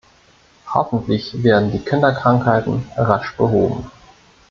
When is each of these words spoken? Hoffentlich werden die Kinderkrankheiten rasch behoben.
Hoffentlich 0.73 1.43
werden 1.43 1.71
die 1.71 1.77
Kinderkrankheiten 1.77 2.87
rasch 2.97 3.37
behoben. 3.37 3.85